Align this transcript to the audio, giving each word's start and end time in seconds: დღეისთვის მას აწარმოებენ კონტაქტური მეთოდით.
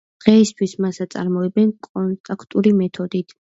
დღეისთვის 0.23 0.71
მას 0.85 0.99
აწარმოებენ 1.05 1.69
კონტაქტური 1.91 2.73
მეთოდით. 2.81 3.29